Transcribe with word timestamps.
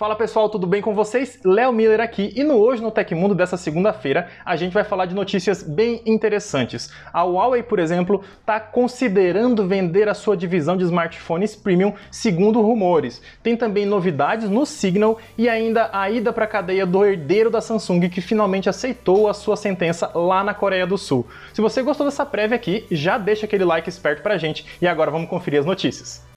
Fala 0.00 0.16
pessoal, 0.16 0.48
tudo 0.48 0.66
bem 0.66 0.80
com 0.80 0.94
vocês? 0.94 1.38
Léo 1.44 1.74
Miller 1.74 2.00
aqui 2.00 2.32
e 2.34 2.42
no 2.42 2.54
Hoje 2.54 2.80
no 2.80 2.90
Tecmundo 2.90 3.34
dessa 3.34 3.58
segunda-feira 3.58 4.30
a 4.46 4.56
gente 4.56 4.72
vai 4.72 4.82
falar 4.82 5.04
de 5.04 5.14
notícias 5.14 5.62
bem 5.62 6.00
interessantes. 6.06 6.90
A 7.12 7.22
Huawei, 7.22 7.62
por 7.62 7.78
exemplo, 7.78 8.24
está 8.40 8.58
considerando 8.58 9.68
vender 9.68 10.08
a 10.08 10.14
sua 10.14 10.34
divisão 10.34 10.74
de 10.74 10.84
smartphones 10.84 11.54
premium, 11.54 11.92
segundo 12.10 12.62
rumores. 12.62 13.20
Tem 13.42 13.58
também 13.58 13.84
novidades 13.84 14.48
no 14.48 14.64
Signal 14.64 15.18
e 15.36 15.50
ainda 15.50 15.90
a 15.92 16.08
ida 16.08 16.32
para 16.32 16.46
a 16.46 16.48
cadeia 16.48 16.86
do 16.86 17.04
herdeiro 17.04 17.50
da 17.50 17.60
Samsung 17.60 18.08
que 18.08 18.22
finalmente 18.22 18.70
aceitou 18.70 19.28
a 19.28 19.34
sua 19.34 19.54
sentença 19.54 20.10
lá 20.14 20.42
na 20.42 20.54
Coreia 20.54 20.86
do 20.86 20.96
Sul. 20.96 21.26
Se 21.52 21.60
você 21.60 21.82
gostou 21.82 22.06
dessa 22.06 22.24
prévia 22.24 22.56
aqui, 22.56 22.86
já 22.90 23.18
deixa 23.18 23.44
aquele 23.44 23.66
like 23.66 23.90
esperto 23.90 24.22
pra 24.22 24.38
gente 24.38 24.64
e 24.80 24.88
agora 24.88 25.10
vamos 25.10 25.28
conferir 25.28 25.60
as 25.60 25.66
notícias. 25.66 26.29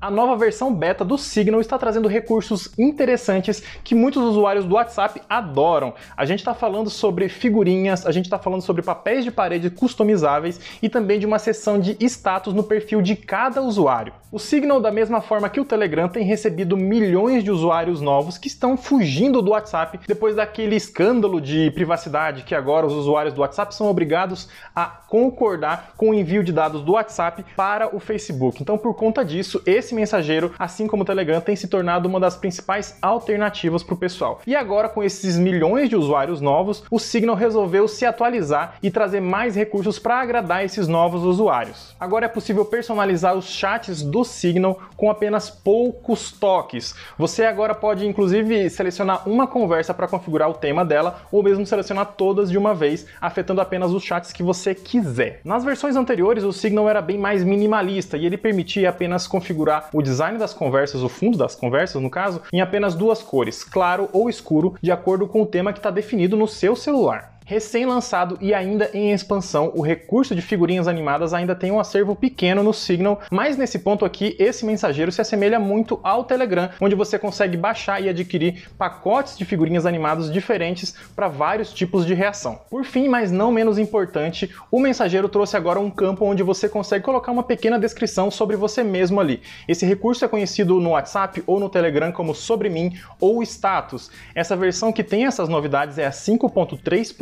A 0.00 0.12
nova 0.12 0.36
versão 0.36 0.72
beta 0.72 1.04
do 1.04 1.18
Signal 1.18 1.60
está 1.60 1.76
trazendo 1.76 2.06
recursos 2.06 2.70
interessantes 2.78 3.60
que 3.82 3.96
muitos 3.96 4.22
usuários 4.22 4.64
do 4.64 4.76
WhatsApp 4.76 5.20
adoram. 5.28 5.92
A 6.16 6.24
gente 6.24 6.38
está 6.38 6.54
falando 6.54 6.88
sobre 6.88 7.28
figurinhas, 7.28 8.06
a 8.06 8.12
gente 8.12 8.26
está 8.26 8.38
falando 8.38 8.62
sobre 8.62 8.80
papéis 8.80 9.24
de 9.24 9.32
parede 9.32 9.70
customizáveis 9.70 10.60
e 10.80 10.88
também 10.88 11.18
de 11.18 11.26
uma 11.26 11.40
seção 11.40 11.80
de 11.80 11.96
status 12.06 12.54
no 12.54 12.62
perfil 12.62 13.02
de 13.02 13.16
cada 13.16 13.60
usuário. 13.60 14.12
O 14.30 14.38
Signal, 14.38 14.78
da 14.78 14.92
mesma 14.92 15.20
forma 15.20 15.48
que 15.48 15.58
o 15.58 15.64
Telegram, 15.64 16.06
tem 16.06 16.22
recebido 16.22 16.76
milhões 16.76 17.42
de 17.42 17.50
usuários 17.50 18.00
novos 18.00 18.38
que 18.38 18.46
estão 18.46 18.76
fugindo 18.76 19.42
do 19.42 19.50
WhatsApp 19.50 19.98
depois 20.06 20.36
daquele 20.36 20.76
escândalo 20.76 21.40
de 21.40 21.70
privacidade 21.72 22.44
que 22.44 22.54
agora 22.54 22.86
os 22.86 22.92
usuários 22.92 23.34
do 23.34 23.40
WhatsApp 23.40 23.74
são 23.74 23.88
obrigados 23.88 24.48
a 24.76 24.84
concordar 24.84 25.94
com 25.96 26.10
o 26.10 26.14
envio 26.14 26.44
de 26.44 26.52
dados 26.52 26.82
do 26.82 26.92
WhatsApp 26.92 27.44
para 27.56 27.96
o 27.96 27.98
Facebook. 27.98 28.62
Então, 28.62 28.76
por 28.76 28.94
conta 28.94 29.24
disso, 29.24 29.62
esse 29.64 29.87
esse 29.88 29.94
mensageiro, 29.94 30.52
assim 30.58 30.86
como 30.86 31.02
o 31.02 31.06
Telegram, 31.06 31.40
tem 31.40 31.56
se 31.56 31.66
tornado 31.66 32.06
uma 32.06 32.20
das 32.20 32.36
principais 32.36 32.96
alternativas 33.00 33.82
para 33.82 33.94
o 33.94 33.98
pessoal. 33.98 34.40
E 34.46 34.54
agora, 34.54 34.88
com 34.88 35.02
esses 35.02 35.38
milhões 35.38 35.88
de 35.88 35.96
usuários 35.96 36.40
novos, 36.40 36.84
o 36.90 36.98
Signal 36.98 37.34
resolveu 37.34 37.88
se 37.88 38.04
atualizar 38.04 38.74
e 38.82 38.90
trazer 38.90 39.20
mais 39.20 39.56
recursos 39.56 39.98
para 39.98 40.20
agradar 40.20 40.64
esses 40.64 40.86
novos 40.86 41.22
usuários. 41.22 41.96
Agora 41.98 42.26
é 42.26 42.28
possível 42.28 42.64
personalizar 42.64 43.34
os 43.34 43.46
chats 43.46 44.02
do 44.02 44.24
Signal 44.24 44.78
com 44.96 45.10
apenas 45.10 45.48
poucos 45.48 46.30
toques. 46.32 46.94
Você 47.16 47.44
agora 47.44 47.74
pode, 47.74 48.06
inclusive, 48.06 48.68
selecionar 48.68 49.28
uma 49.28 49.46
conversa 49.46 49.94
para 49.94 50.08
configurar 50.08 50.50
o 50.50 50.54
tema 50.54 50.84
dela 50.84 51.22
ou 51.32 51.42
mesmo 51.42 51.64
selecionar 51.64 52.14
todas 52.16 52.50
de 52.50 52.58
uma 52.58 52.74
vez, 52.74 53.06
afetando 53.20 53.60
apenas 53.60 53.92
os 53.92 54.02
chats 54.02 54.32
que 54.32 54.42
você 54.42 54.74
quiser. 54.74 55.40
Nas 55.44 55.64
versões 55.64 55.96
anteriores, 55.96 56.44
o 56.44 56.52
Signal 56.52 56.88
era 56.88 57.00
bem 57.00 57.16
mais 57.16 57.42
minimalista 57.42 58.16
e 58.16 58.26
ele 58.26 58.36
permitia 58.36 58.90
apenas 58.90 59.26
configurar 59.26 59.77
o 59.92 60.02
design 60.02 60.38
das 60.38 60.54
conversas, 60.54 61.02
o 61.02 61.08
fundo 61.08 61.38
das 61.38 61.54
conversas, 61.54 62.00
no 62.02 62.10
caso, 62.10 62.42
em 62.52 62.60
apenas 62.60 62.94
duas 62.94 63.22
cores, 63.22 63.64
claro 63.64 64.08
ou 64.12 64.28
escuro, 64.28 64.74
de 64.82 64.90
acordo 64.90 65.26
com 65.26 65.42
o 65.42 65.46
tema 65.46 65.72
que 65.72 65.78
está 65.78 65.90
definido 65.90 66.36
no 66.36 66.46
seu 66.46 66.74
celular. 66.74 67.37
Recém-lançado 67.48 68.36
e 68.42 68.52
ainda 68.52 68.90
em 68.92 69.10
expansão, 69.10 69.72
o 69.74 69.80
recurso 69.80 70.34
de 70.34 70.42
figurinhas 70.42 70.86
animadas 70.86 71.32
ainda 71.32 71.54
tem 71.54 71.72
um 71.72 71.80
acervo 71.80 72.14
pequeno 72.14 72.62
no 72.62 72.74
Signal, 72.74 73.22
mas 73.30 73.56
nesse 73.56 73.78
ponto 73.78 74.04
aqui, 74.04 74.36
esse 74.38 74.66
mensageiro 74.66 75.10
se 75.10 75.22
assemelha 75.22 75.58
muito 75.58 75.98
ao 76.02 76.24
Telegram, 76.24 76.68
onde 76.78 76.94
você 76.94 77.18
consegue 77.18 77.56
baixar 77.56 78.02
e 78.02 78.08
adquirir 78.10 78.68
pacotes 78.76 79.38
de 79.38 79.46
figurinhas 79.46 79.86
animadas 79.86 80.30
diferentes 80.30 80.94
para 81.16 81.26
vários 81.26 81.72
tipos 81.72 82.04
de 82.04 82.12
reação. 82.12 82.60
Por 82.68 82.84
fim, 82.84 83.08
mas 83.08 83.32
não 83.32 83.50
menos 83.50 83.78
importante, 83.78 84.54
o 84.70 84.78
mensageiro 84.78 85.26
trouxe 85.26 85.56
agora 85.56 85.80
um 85.80 85.90
campo 85.90 86.26
onde 86.26 86.42
você 86.42 86.68
consegue 86.68 87.06
colocar 87.06 87.32
uma 87.32 87.42
pequena 87.42 87.78
descrição 87.78 88.30
sobre 88.30 88.56
você 88.56 88.82
mesmo 88.84 89.22
ali. 89.22 89.40
Esse 89.66 89.86
recurso 89.86 90.22
é 90.22 90.28
conhecido 90.28 90.78
no 90.78 90.90
WhatsApp 90.90 91.42
ou 91.46 91.58
no 91.58 91.70
Telegram 91.70 92.12
como 92.12 92.34
sobre 92.34 92.68
mim 92.68 92.92
ou 93.18 93.42
status. 93.42 94.10
Essa 94.34 94.54
versão 94.54 94.92
que 94.92 95.02
tem 95.02 95.24
essas 95.24 95.48
novidades 95.48 95.96
é 95.96 96.04
a 96.04 96.10
5.3 96.10 97.16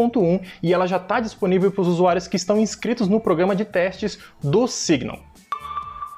e 0.63 0.73
ela 0.73 0.87
já 0.87 0.97
está 0.97 1.21
disponível 1.21 1.71
para 1.71 1.83
os 1.83 1.89
usuários 1.89 2.29
que 2.29 2.37
estão 2.37 2.59
inscritos 2.59 3.09
no 3.09 3.21
programa 3.21 3.55
de 3.55 3.65
testes 3.65 4.19
do 4.43 4.67
Signal. 4.67 5.21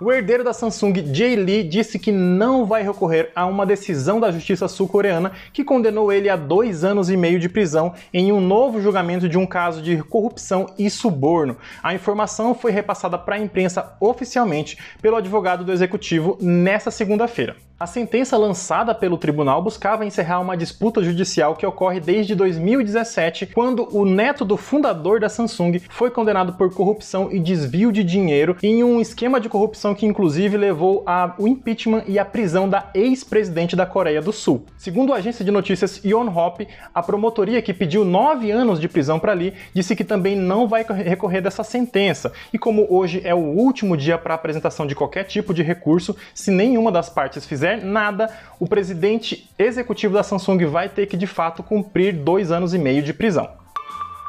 O 0.01 0.13
herdeiro 0.13 0.45
da 0.45 0.53
Samsung, 0.53 1.13
Jay 1.13 1.35
Lee, 1.35 1.65
disse 1.65 1.99
que 1.99 2.13
não 2.13 2.65
vai 2.65 2.85
recorrer 2.85 3.33
a 3.35 3.47
uma 3.47 3.67
decisão 3.67 4.21
da 4.21 4.31
justiça 4.31 4.69
sul-coreana 4.69 5.33
que 5.53 5.65
condenou 5.65 6.13
ele 6.13 6.29
a 6.29 6.37
dois 6.37 6.85
anos 6.85 7.11
e 7.11 7.17
meio 7.17 7.41
de 7.41 7.49
prisão 7.49 7.93
em 8.15 8.31
um 8.31 8.41
novo 8.41 8.81
julgamento 8.81 9.29
de 9.29 9.37
um 9.37 9.45
caso 9.45 9.83
de 9.83 10.01
corrupção 10.05 10.67
e 10.79 10.89
suborno. 10.89 11.57
A 11.83 11.95
informação 11.95 12.55
foi 12.55 12.71
repassada 12.71 13.19
para 13.19 13.35
a 13.35 13.41
imprensa 13.41 13.97
oficialmente 14.01 14.79
pelo 15.03 15.17
advogado 15.17 15.65
do 15.65 15.73
executivo 15.73 16.39
nesta 16.41 16.93
segunda-feira. 16.93 17.68
A 17.81 17.87
sentença 17.87 18.37
lançada 18.37 18.93
pelo 18.93 19.17
tribunal 19.17 19.63
buscava 19.63 20.05
encerrar 20.05 20.41
uma 20.41 20.57
disputa 20.57 21.01
judicial 21.01 21.55
que 21.55 21.65
ocorre 21.65 22.01
desde 22.01 22.35
2017, 22.35 23.47
quando 23.55 23.89
o 23.97 24.05
neto 24.05 24.45
do 24.45 24.57
fundador 24.57 25.21
da 25.21 25.29
Samsung 25.29 25.81
foi 25.89 26.11
condenado 26.11 26.55
por 26.55 26.75
corrupção 26.75 27.29
e 27.31 27.39
desvio 27.39 27.93
de 27.93 28.03
dinheiro 28.03 28.57
em 28.65 28.83
um 28.83 29.01
esquema 29.01 29.41
de 29.41 29.49
corrupção 29.49 29.95
que 29.95 30.07
inclusive 30.07 30.57
levou 30.57 31.05
ao 31.07 31.47
impeachment 31.47 32.03
e 32.09 32.19
à 32.19 32.25
prisão 32.25 32.69
da 32.69 32.91
ex-presidente 32.93 33.77
da 33.77 33.87
Coreia 33.87 34.21
do 34.21 34.33
Sul. 34.33 34.65
Segundo 34.77 35.15
a 35.15 35.19
agência 35.19 35.45
de 35.45 35.53
notícias 35.53 36.05
Yonhap, 36.05 36.67
a 36.93 37.01
promotoria 37.01 37.63
que 37.63 37.73
pediu 37.73 38.05
nove 38.05 38.51
anos 38.51 38.81
de 38.81 38.89
prisão 38.89 39.21
para 39.21 39.35
Lee 39.35 39.55
disse 39.73 39.95
que 39.95 40.03
também 40.03 40.35
não 40.35 40.67
vai 40.67 40.83
recorrer 40.83 41.41
dessa 41.41 41.63
sentença. 41.63 42.33
E 42.53 42.59
como 42.59 42.89
hoje 42.91 43.21
é 43.23 43.37
o 43.37 43.39
último 43.39 43.97
dia 43.97 44.19
para 44.19 44.35
apresentação 44.35 44.85
de 44.85 44.97
qualquer 44.97 45.23
tipo 45.23 45.55
de 45.55 45.63
recurso, 45.63 46.17
se 46.35 46.51
nenhuma 46.51 46.91
das 46.91 47.09
partes 47.09 47.47
fizer 47.47 47.68
fizer 47.69 47.85
nada, 47.85 48.31
o 48.59 48.67
presidente 48.67 49.49
executivo 49.59 50.15
da 50.15 50.23
Samsung 50.23 50.65
vai 50.67 50.89
ter 50.89 51.07
que 51.07 51.17
de 51.17 51.27
fato 51.27 51.63
cumprir 51.63 52.15
dois 52.15 52.51
anos 52.51 52.73
e 52.73 52.79
meio 52.79 53.03
de 53.03 53.13
prisão. 53.13 53.49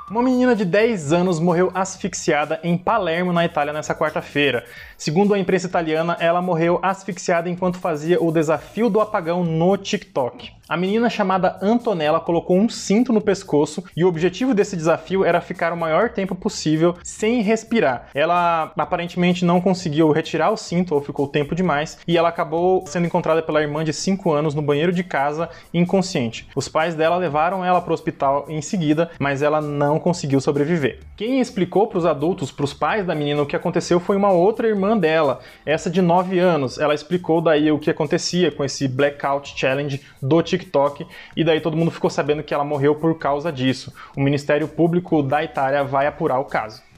Uma 0.10 0.24
menina 0.24 0.56
de 0.56 0.66
10 0.66 1.14
anos 1.14 1.40
morreu 1.40 1.72
asfixiada 1.72 2.60
em 2.64 2.76
Palermo, 2.76 3.32
na 3.32 3.46
Itália, 3.46 3.72
nessa 3.72 3.94
quarta-feira. 3.94 4.66
Segundo 4.98 5.36
a 5.36 5.40
imprensa 5.40 5.68
italiana, 5.68 6.18
ela 6.20 6.42
morreu 6.42 6.80
asfixiada 6.82 7.48
enquanto 7.48 7.78
fazia 7.78 8.22
o 8.22 8.32
desafio 8.32 8.90
do 8.90 9.00
apagão 9.00 9.44
no 9.44 9.78
TikTok. 9.78 10.52
A 10.70 10.78
menina 10.78 11.10
chamada 11.10 11.58
Antonella 11.64 12.20
colocou 12.20 12.56
um 12.56 12.70
cinto 12.70 13.12
no 13.12 13.20
pescoço 13.20 13.84
e 13.98 14.06
o 14.06 14.08
objetivo 14.08 14.54
desse 14.54 14.78
desafio 14.78 15.26
era 15.26 15.42
ficar 15.42 15.74
o 15.74 15.78
maior 15.78 16.10
tempo 16.10 16.36
possível 16.36 16.96
sem 17.04 17.42
respirar. 17.42 18.10
Ela 18.14 18.72
aparentemente 18.78 19.44
não 19.44 19.60
conseguiu 19.60 20.12
retirar 20.12 20.52
o 20.52 20.58
cinto 20.58 20.94
ou 20.94 21.02
ficou 21.02 21.28
tempo 21.28 21.56
demais 21.56 21.98
e 22.08 22.16
ela 22.16 22.30
acabou 22.30 22.86
sendo 22.86 23.08
encontrada 23.08 23.42
pela 23.42 23.64
irmã 23.64 23.84
de 23.84 23.92
5 23.92 24.32
anos 24.32 24.54
no 24.54 24.62
banheiro 24.62 24.92
de 24.92 25.04
casa 25.04 25.50
inconsciente. 25.74 26.48
Os 26.56 26.70
pais 26.70 26.94
dela 26.94 27.18
levaram 27.18 27.66
ela 27.66 27.82
para 27.82 27.90
o 27.90 27.96
hospital 27.96 28.46
em 28.48 28.62
seguida, 28.62 29.10
mas 29.18 29.42
ela 29.42 29.60
não 29.60 29.98
conseguiu 29.98 30.40
sobreviver. 30.40 31.00
Quem 31.18 31.40
explicou 31.40 31.88
para 31.88 31.98
os 31.98 32.06
adultos, 32.06 32.52
para 32.52 32.66
os 32.66 32.76
pais 32.76 33.08
da 33.08 33.16
menina 33.16 33.42
o 33.42 33.48
que 33.48 33.56
aconteceu 33.56 34.00
foi 34.00 34.16
uma 34.16 34.30
outra 34.32 34.68
irmã 34.68 34.96
dela, 34.96 35.40
essa 35.66 35.90
de 35.90 36.00
9 36.00 36.38
anos. 36.38 36.78
Ela 36.78 36.94
explicou 36.94 37.42
daí 37.42 37.72
o 37.72 37.80
que 37.80 37.90
acontecia 37.90 38.52
com 38.52 38.64
esse 38.64 38.88
blackout 38.88 39.60
challenge 39.60 40.00
do 40.22 40.40
TikTok 40.44 40.59
TikTok 40.60 41.08
e 41.36 41.44
daí 41.44 41.62
todo 41.62 41.76
mundo 41.76 41.92
ficou 41.92 42.10
sabendo 42.10 42.44
que 42.44 42.54
ela 42.54 42.64
morreu 42.64 42.96
por 42.96 43.18
causa 43.18 43.52
disso. 43.52 43.94
O 44.16 44.22
Ministério 44.22 44.68
Público 44.68 45.24
da 45.24 45.44
Itália 45.44 45.84
vai 45.84 46.06
apurar 46.06 46.40
o 46.40 46.46
caso 46.46 46.89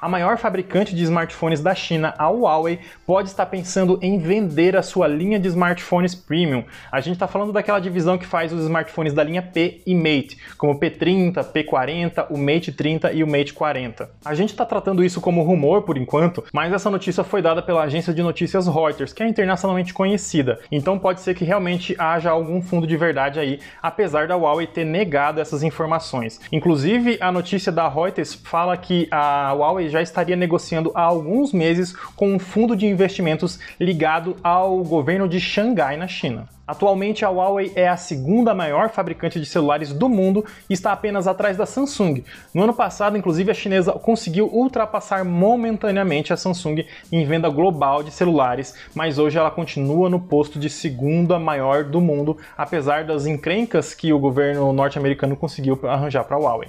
a 0.00 0.08
maior 0.08 0.38
fabricante 0.38 0.94
de 0.94 1.02
smartphones 1.02 1.60
da 1.60 1.74
China, 1.74 2.14
a 2.16 2.28
Huawei, 2.28 2.78
pode 3.06 3.28
estar 3.28 3.46
pensando 3.46 3.98
em 4.00 4.18
vender 4.18 4.76
a 4.76 4.82
sua 4.82 5.08
linha 5.08 5.38
de 5.38 5.48
smartphones 5.48 6.14
premium. 6.14 6.64
A 6.90 7.00
gente 7.00 7.14
está 7.14 7.26
falando 7.26 7.52
daquela 7.52 7.80
divisão 7.80 8.16
que 8.16 8.26
faz 8.26 8.52
os 8.52 8.62
smartphones 8.62 9.12
da 9.12 9.24
linha 9.24 9.42
P 9.42 9.82
e 9.86 9.94
Mate, 9.94 10.38
como 10.56 10.72
o 10.72 10.78
P30, 10.78 11.52
P40, 11.52 12.26
o 12.30 12.38
Mate 12.38 12.70
30 12.72 13.12
e 13.12 13.24
o 13.24 13.26
Mate 13.26 13.52
40. 13.52 14.08
A 14.24 14.34
gente 14.34 14.50
está 14.50 14.64
tratando 14.64 15.02
isso 15.02 15.20
como 15.20 15.42
rumor 15.42 15.82
por 15.82 15.98
enquanto, 15.98 16.44
mas 16.52 16.72
essa 16.72 16.90
notícia 16.90 17.24
foi 17.24 17.42
dada 17.42 17.60
pela 17.60 17.82
agência 17.82 18.14
de 18.14 18.22
notícias 18.22 18.68
Reuters, 18.68 19.12
que 19.12 19.22
é 19.22 19.28
internacionalmente 19.28 19.92
conhecida. 19.92 20.60
Então 20.70 20.98
pode 20.98 21.20
ser 21.20 21.34
que 21.34 21.44
realmente 21.44 21.96
haja 21.98 22.30
algum 22.30 22.62
fundo 22.62 22.86
de 22.86 22.96
verdade 22.96 23.40
aí, 23.40 23.58
apesar 23.82 24.28
da 24.28 24.36
Huawei 24.36 24.66
ter 24.66 24.84
negado 24.84 25.40
essas 25.40 25.62
informações. 25.62 26.40
Inclusive, 26.52 27.18
a 27.20 27.32
notícia 27.32 27.72
da 27.72 27.88
Reuters 27.88 28.34
fala 28.34 28.76
que 28.76 29.08
a 29.10 29.52
Huawei 29.52 29.87
já 29.88 30.02
estaria 30.02 30.36
negociando 30.36 30.92
há 30.94 31.02
alguns 31.02 31.52
meses 31.52 31.94
com 32.14 32.34
um 32.34 32.38
fundo 32.38 32.76
de 32.76 32.86
investimentos 32.86 33.58
ligado 33.78 34.36
ao 34.42 34.82
governo 34.84 35.28
de 35.28 35.40
Xangai, 35.40 35.96
na 35.96 36.08
China. 36.08 36.48
Atualmente, 36.68 37.24
a 37.24 37.30
Huawei 37.30 37.72
é 37.74 37.88
a 37.88 37.96
segunda 37.96 38.54
maior 38.54 38.90
fabricante 38.90 39.40
de 39.40 39.46
celulares 39.46 39.90
do 39.90 40.06
mundo 40.06 40.44
e 40.68 40.74
está 40.74 40.92
apenas 40.92 41.26
atrás 41.26 41.56
da 41.56 41.64
Samsung. 41.64 42.22
No 42.52 42.62
ano 42.62 42.74
passado, 42.74 43.16
inclusive, 43.16 43.50
a 43.50 43.54
chinesa 43.54 43.92
conseguiu 43.92 44.50
ultrapassar 44.52 45.24
momentaneamente 45.24 46.30
a 46.30 46.36
Samsung 46.36 46.84
em 47.10 47.24
venda 47.24 47.48
global 47.48 48.02
de 48.02 48.10
celulares, 48.10 48.74
mas 48.94 49.18
hoje 49.18 49.38
ela 49.38 49.50
continua 49.50 50.10
no 50.10 50.20
posto 50.20 50.58
de 50.58 50.68
segunda 50.68 51.38
maior 51.38 51.84
do 51.84 52.02
mundo, 52.02 52.36
apesar 52.54 53.02
das 53.02 53.24
encrencas 53.24 53.94
que 53.94 54.12
o 54.12 54.18
governo 54.18 54.70
norte-americano 54.70 55.36
conseguiu 55.36 55.80
arranjar 55.84 56.24
para 56.24 56.36
a 56.36 56.40
Huawei. 56.40 56.68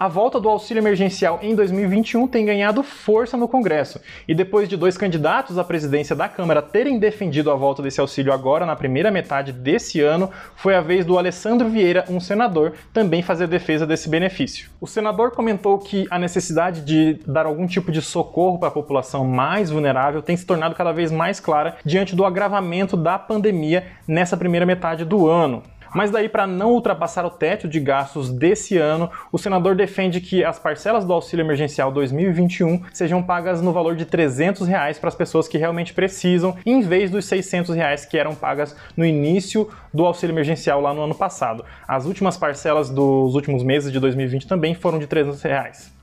A 0.00 0.08
volta 0.08 0.40
do 0.40 0.48
auxílio 0.48 0.80
emergencial 0.80 1.38
em 1.42 1.54
2021 1.54 2.26
tem 2.26 2.46
ganhado 2.46 2.82
força 2.82 3.36
no 3.36 3.46
Congresso, 3.46 4.00
e 4.26 4.34
depois 4.34 4.66
de 4.66 4.74
dois 4.74 4.96
candidatos 4.96 5.58
à 5.58 5.62
presidência 5.62 6.16
da 6.16 6.26
Câmara 6.26 6.62
terem 6.62 6.98
defendido 6.98 7.50
a 7.50 7.54
volta 7.54 7.82
desse 7.82 8.00
auxílio 8.00 8.32
agora 8.32 8.64
na 8.64 8.74
primeira 8.74 9.10
metade 9.10 9.52
desse 9.52 10.00
ano, 10.00 10.30
foi 10.56 10.74
a 10.74 10.80
vez 10.80 11.04
do 11.04 11.18
Alessandro 11.18 11.68
Vieira, 11.68 12.06
um 12.08 12.18
senador, 12.18 12.72
também 12.94 13.20
fazer 13.20 13.46
defesa 13.46 13.86
desse 13.86 14.08
benefício. 14.08 14.70
O 14.80 14.86
senador 14.86 15.32
comentou 15.32 15.78
que 15.78 16.06
a 16.10 16.18
necessidade 16.18 16.80
de 16.80 17.20
dar 17.26 17.44
algum 17.44 17.66
tipo 17.66 17.92
de 17.92 18.00
socorro 18.00 18.58
para 18.58 18.68
a 18.68 18.72
população 18.72 19.26
mais 19.26 19.68
vulnerável 19.68 20.22
tem 20.22 20.34
se 20.34 20.46
tornado 20.46 20.74
cada 20.74 20.92
vez 20.92 21.12
mais 21.12 21.40
clara 21.40 21.76
diante 21.84 22.16
do 22.16 22.24
agravamento 22.24 22.96
da 22.96 23.18
pandemia 23.18 23.84
nessa 24.08 24.34
primeira 24.34 24.64
metade 24.64 25.04
do 25.04 25.28
ano. 25.28 25.62
Mas 25.94 26.10
daí, 26.10 26.28
para 26.28 26.46
não 26.46 26.72
ultrapassar 26.72 27.24
o 27.24 27.30
teto 27.30 27.68
de 27.68 27.80
gastos 27.80 28.30
desse 28.30 28.76
ano, 28.76 29.10
o 29.32 29.38
senador 29.38 29.74
defende 29.74 30.20
que 30.20 30.44
as 30.44 30.58
parcelas 30.58 31.04
do 31.04 31.12
auxílio 31.12 31.44
emergencial 31.44 31.90
2021 31.92 32.82
sejam 32.92 33.22
pagas 33.22 33.60
no 33.60 33.72
valor 33.72 33.96
de 33.96 34.04
300 34.04 34.66
reais 34.66 34.98
para 34.98 35.08
as 35.08 35.14
pessoas 35.14 35.48
que 35.48 35.58
realmente 35.58 35.92
precisam, 35.92 36.56
em 36.64 36.80
vez 36.80 37.10
dos 37.10 37.24
600 37.24 37.74
reais 37.74 38.04
que 38.04 38.18
eram 38.18 38.34
pagas 38.34 38.76
no 38.96 39.04
início 39.04 39.68
do 39.92 40.04
auxílio 40.06 40.32
emergencial 40.32 40.80
lá 40.80 40.94
no 40.94 41.02
ano 41.02 41.14
passado. 41.14 41.64
As 41.86 42.06
últimas 42.06 42.36
parcelas 42.36 42.90
dos 42.90 43.34
últimos 43.34 43.62
meses 43.62 43.92
de 43.92 43.98
2020 43.98 44.46
também 44.46 44.74
foram 44.74 44.98
de 44.98 45.06
300 45.06 45.42
reais 45.42 45.99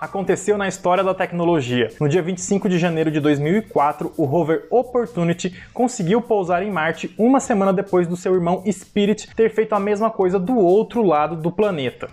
aconteceu 0.00 0.56
na 0.56 0.68
história 0.68 1.02
da 1.02 1.14
tecnologia. 1.14 1.88
No 2.00 2.08
dia 2.08 2.22
25 2.22 2.68
de 2.68 2.78
janeiro 2.78 3.10
de 3.10 3.20
2004, 3.20 4.12
o 4.16 4.24
rover 4.24 4.66
Opportunity 4.70 5.54
conseguiu 5.72 6.22
pousar 6.22 6.62
em 6.62 6.70
Marte 6.70 7.14
uma 7.18 7.40
semana 7.40 7.72
depois 7.72 8.06
do 8.06 8.16
seu 8.16 8.34
irmão 8.34 8.62
Spirit 8.70 9.34
ter 9.34 9.50
feito 9.50 9.74
a 9.74 9.80
mesma 9.80 10.10
coisa 10.10 10.38
do 10.38 10.56
outro 10.56 11.02
lado 11.02 11.36
do 11.36 11.50
planeta. 11.50 12.08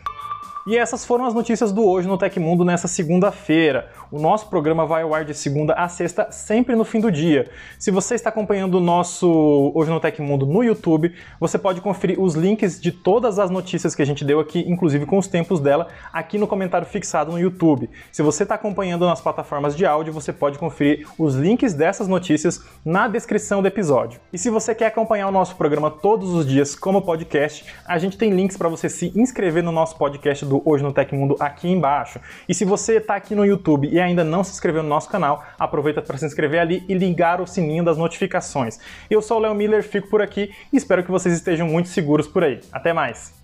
E 0.68 0.76
essas 0.76 1.06
foram 1.06 1.26
as 1.26 1.34
notícias 1.36 1.72
do 1.72 1.86
Hoje 1.86 2.08
no 2.08 2.18
Tecmundo 2.18 2.66
nessa 2.66 2.88
segunda-feira. 2.88 3.92
O 4.12 4.18
nosso 4.20 4.50
programa 4.50 4.84
vai 4.84 5.04
ao 5.04 5.14
ar 5.14 5.24
de 5.24 5.32
segunda 5.36 5.74
a 5.74 5.88
sexta, 5.88 6.32
sempre 6.32 6.76
no 6.76 6.84
fim 6.84 7.00
do 7.00 7.12
dia. 7.12 7.52
Se 7.78 7.92
você 7.92 8.16
está 8.16 8.30
acompanhando 8.30 8.80
o 8.80 8.80
nosso 8.80 9.72
Hoje 9.76 9.92
no 9.92 10.00
Tecmundo 10.00 10.44
no 10.44 10.64
YouTube, 10.64 11.14
você 11.40 11.60
pode 11.60 11.82
conferir 11.82 12.20
os 12.20 12.34
links 12.34 12.82
de 12.82 12.92
todas 12.92 13.38
as 13.38 13.52
notícias 13.52 13.94
que 13.94 14.02
a 14.02 14.06
gente 14.06 14.26
deu 14.26 14.40
aqui, 14.40 14.66
inclusive 14.68 15.06
com 15.06 15.20
os 15.20 15.28
tempos 15.28 15.60
dela, 15.60 15.88
aqui 16.12 16.40
no 16.40 16.48
comentário 16.48 16.88
fixado 16.88 17.32
no 17.32 17.40
YouTube. 17.40 17.88
Se 18.12 18.24
você 18.24 18.42
está 18.42 18.56
acompanhando 18.56 19.06
nas 19.06 19.22
plataformas 19.22 19.76
de 19.76 19.86
áudio, 19.86 20.12
você 20.12 20.34
pode 20.34 20.58
conferir 20.58 21.08
os 21.20 21.36
links 21.36 21.76
dessas 21.76 22.08
notícias 22.08 22.64
na 22.84 23.08
descrição 23.08 23.62
do 23.62 23.68
episódio. 23.68 24.20
E 24.34 24.38
se 24.40 24.50
você 24.50 24.74
quer 24.74 24.88
acompanhar 24.88 25.28
o 25.28 25.32
nosso 25.32 25.56
programa 25.58 25.92
todos 25.92 26.34
os 26.34 26.44
dias 26.44 26.74
como 26.74 27.04
podcast, 27.04 27.64
a 27.86 28.00
gente 28.00 28.18
tem 28.18 28.32
links 28.32 28.58
para 28.58 28.68
você 28.68 28.90
se 28.90 29.14
inscrever 29.16 29.62
no 29.62 29.72
nosso 29.72 29.96
podcast 29.96 30.44
do 30.44 30.55
Hoje 30.64 30.84
no 30.84 30.94
Tecmundo 30.94 31.36
aqui 31.40 31.70
embaixo. 31.70 32.20
E 32.48 32.54
se 32.54 32.64
você 32.64 32.98
está 32.98 33.16
aqui 33.16 33.36
no 33.36 33.46
YouTube 33.46 33.90
e 33.92 34.00
ainda 34.00 34.24
não 34.24 34.44
se 34.44 34.52
inscreveu 34.52 34.84
no 34.84 34.90
nosso 34.90 35.10
canal, 35.10 35.44
aproveita 35.60 36.02
para 36.02 36.18
se 36.18 36.26
inscrever 36.26 36.60
ali 36.60 36.84
e 36.88 36.94
ligar 36.94 37.42
o 37.42 37.48
sininho 37.48 37.84
das 37.84 37.98
notificações. 37.98 38.80
Eu 39.10 39.22
sou 39.22 39.38
o 39.38 39.42
Léo 39.42 39.54
Miller, 39.54 39.84
fico 39.84 40.10
por 40.10 40.22
aqui 40.22 40.52
e 40.72 40.78
espero 40.78 41.04
que 41.04 41.12
vocês 41.12 41.36
estejam 41.36 41.68
muito 41.68 41.90
seguros 41.90 42.28
por 42.28 42.44
aí. 42.44 42.60
Até 42.72 42.94
mais! 42.94 43.36